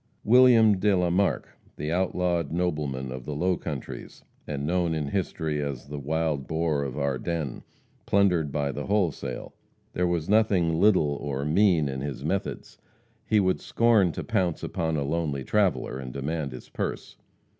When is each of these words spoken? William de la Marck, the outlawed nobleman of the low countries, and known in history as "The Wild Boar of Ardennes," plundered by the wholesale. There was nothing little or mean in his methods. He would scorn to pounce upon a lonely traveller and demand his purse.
William 0.23 0.79
de 0.79 0.95
la 0.97 1.11
Marck, 1.11 1.49
the 1.75 1.91
outlawed 1.91 2.51
nobleman 2.51 3.11
of 3.11 3.25
the 3.25 3.35
low 3.35 3.55
countries, 3.55 4.23
and 4.47 4.65
known 4.65 4.95
in 4.95 5.09
history 5.09 5.61
as 5.61 5.89
"The 5.89 5.99
Wild 5.99 6.47
Boar 6.47 6.81
of 6.81 6.97
Ardennes," 6.97 7.61
plundered 8.07 8.51
by 8.51 8.71
the 8.71 8.87
wholesale. 8.87 9.53
There 9.93 10.07
was 10.07 10.27
nothing 10.27 10.79
little 10.79 11.17
or 11.17 11.45
mean 11.45 11.87
in 11.87 12.01
his 12.01 12.25
methods. 12.25 12.79
He 13.27 13.39
would 13.39 13.61
scorn 13.61 14.11
to 14.13 14.23
pounce 14.23 14.63
upon 14.63 14.97
a 14.97 15.03
lonely 15.03 15.43
traveller 15.43 15.99
and 15.99 16.11
demand 16.11 16.51
his 16.51 16.67
purse. 16.67 17.15